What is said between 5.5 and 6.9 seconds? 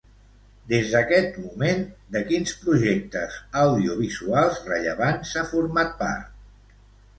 format part?